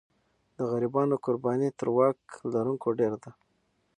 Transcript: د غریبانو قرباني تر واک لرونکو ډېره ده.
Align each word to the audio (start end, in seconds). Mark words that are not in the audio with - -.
د 0.57 0.59
غریبانو 0.71 1.15
قرباني 1.25 1.69
تر 1.79 1.87
واک 1.97 2.19
لرونکو 2.53 2.87
ډېره 2.99 3.17
ده. 3.23 3.31